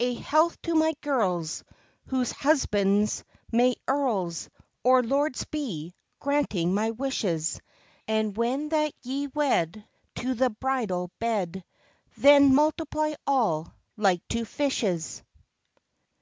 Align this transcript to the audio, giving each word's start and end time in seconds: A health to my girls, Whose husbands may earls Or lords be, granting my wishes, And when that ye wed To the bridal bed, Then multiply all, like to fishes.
A 0.00 0.14
health 0.14 0.58
to 0.62 0.74
my 0.74 0.94
girls, 1.02 1.62
Whose 2.06 2.32
husbands 2.32 3.22
may 3.52 3.74
earls 3.86 4.48
Or 4.82 5.02
lords 5.02 5.44
be, 5.44 5.92
granting 6.18 6.72
my 6.72 6.92
wishes, 6.92 7.60
And 8.08 8.34
when 8.34 8.70
that 8.70 8.94
ye 9.02 9.26
wed 9.26 9.86
To 10.14 10.32
the 10.32 10.48
bridal 10.48 11.10
bed, 11.18 11.62
Then 12.16 12.54
multiply 12.54 13.12
all, 13.26 13.70
like 13.98 14.26
to 14.28 14.46
fishes. 14.46 15.22